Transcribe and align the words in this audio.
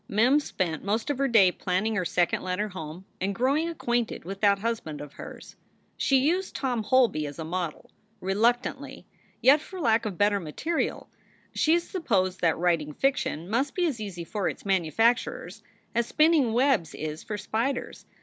Mem 0.07 0.39
spent 0.39 0.83
most 0.83 1.11
of 1.11 1.19
her 1.19 1.27
day 1.27 1.51
planning 1.51 1.93
her 1.93 2.05
second 2.05 2.41
letter 2.41 2.69
home 2.69 3.05
and 3.19 3.35
growing 3.35 3.69
acquainted 3.69 4.25
with 4.25 4.41
that 4.41 4.57
husband 4.57 4.99
of 4.99 5.13
hers. 5.13 5.55
She 5.95 6.17
used 6.17 6.55
Tom 6.55 6.81
Holby 6.81 7.27
as 7.27 7.37
a 7.37 7.45
model, 7.45 7.91
reluctantly, 8.19 9.05
yet 9.41 9.61
for 9.61 9.79
lack 9.79 10.07
of 10.07 10.17
better 10.17 10.39
material. 10.39 11.07
She 11.53 11.73
had 11.73 11.83
supposed 11.83 12.41
that 12.41 12.57
writing 12.57 12.93
fiction 12.93 13.47
must 13.47 13.75
be 13.75 13.85
as 13.85 14.01
easy 14.01 14.23
for 14.23 14.49
its 14.49 14.65
manufacturers 14.65 15.61
as 15.93 16.07
spinning 16.07 16.51
webs 16.51 16.95
is 16.95 17.21
for 17.21 17.37
spiders. 17.37 18.07